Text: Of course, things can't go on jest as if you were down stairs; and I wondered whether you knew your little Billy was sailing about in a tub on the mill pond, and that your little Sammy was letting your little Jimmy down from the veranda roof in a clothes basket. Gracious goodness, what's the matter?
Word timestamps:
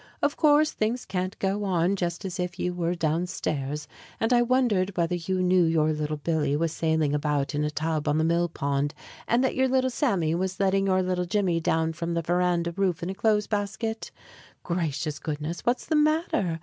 Of 0.23 0.35
course, 0.35 0.71
things 0.71 1.05
can't 1.05 1.37
go 1.37 1.63
on 1.63 1.95
jest 1.95 2.25
as 2.25 2.39
if 2.39 2.57
you 2.57 2.73
were 2.73 2.95
down 2.95 3.27
stairs; 3.27 3.87
and 4.19 4.33
I 4.33 4.41
wondered 4.41 4.97
whether 4.97 5.13
you 5.13 5.43
knew 5.43 5.63
your 5.63 5.93
little 5.93 6.17
Billy 6.17 6.55
was 6.57 6.71
sailing 6.73 7.13
about 7.13 7.53
in 7.53 7.63
a 7.63 7.69
tub 7.69 8.07
on 8.07 8.17
the 8.17 8.23
mill 8.23 8.49
pond, 8.49 8.95
and 9.27 9.43
that 9.43 9.53
your 9.53 9.67
little 9.67 9.91
Sammy 9.91 10.33
was 10.33 10.59
letting 10.59 10.87
your 10.87 11.03
little 11.03 11.25
Jimmy 11.25 11.59
down 11.59 11.93
from 11.93 12.15
the 12.15 12.23
veranda 12.23 12.71
roof 12.71 13.03
in 13.03 13.11
a 13.11 13.13
clothes 13.13 13.45
basket. 13.45 14.09
Gracious 14.63 15.19
goodness, 15.19 15.67
what's 15.67 15.85
the 15.85 15.95
matter? 15.95 16.59